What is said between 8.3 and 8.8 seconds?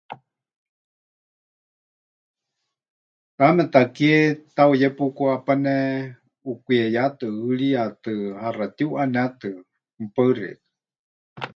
ʼaxa